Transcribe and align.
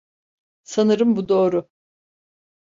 Sanırım 0.63 1.15
bu 1.15 1.29
doğru. 1.29 1.69